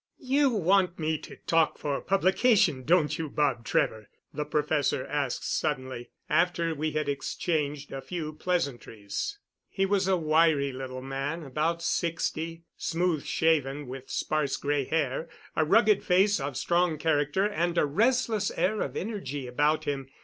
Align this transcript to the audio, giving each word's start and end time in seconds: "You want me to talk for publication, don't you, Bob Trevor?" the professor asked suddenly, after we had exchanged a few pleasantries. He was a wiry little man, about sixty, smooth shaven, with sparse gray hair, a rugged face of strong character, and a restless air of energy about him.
"You 0.17 0.49
want 0.49 0.97
me 0.97 1.19
to 1.19 1.35
talk 1.45 1.77
for 1.77 2.01
publication, 2.01 2.85
don't 2.85 3.19
you, 3.19 3.29
Bob 3.29 3.63
Trevor?" 3.63 4.09
the 4.33 4.45
professor 4.45 5.05
asked 5.05 5.43
suddenly, 5.47 6.09
after 6.27 6.73
we 6.73 6.93
had 6.93 7.07
exchanged 7.07 7.91
a 7.91 8.01
few 8.01 8.33
pleasantries. 8.33 9.37
He 9.69 9.85
was 9.85 10.07
a 10.07 10.17
wiry 10.17 10.71
little 10.73 11.03
man, 11.03 11.43
about 11.43 11.83
sixty, 11.83 12.63
smooth 12.77 13.25
shaven, 13.25 13.85
with 13.85 14.09
sparse 14.09 14.57
gray 14.57 14.85
hair, 14.85 15.29
a 15.55 15.63
rugged 15.63 16.03
face 16.03 16.39
of 16.39 16.57
strong 16.57 16.97
character, 16.97 17.45
and 17.45 17.77
a 17.77 17.85
restless 17.85 18.49
air 18.57 18.81
of 18.81 18.97
energy 18.97 19.45
about 19.45 19.83
him. 19.83 20.07